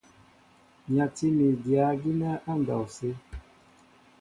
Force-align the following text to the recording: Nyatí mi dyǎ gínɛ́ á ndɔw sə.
Nyatí 0.95 1.25
mi 1.37 1.47
dyǎ 1.63 1.85
gínɛ́ 2.01 2.41
á 2.49 2.51
ndɔw 2.59 2.83
sə. 2.95 3.09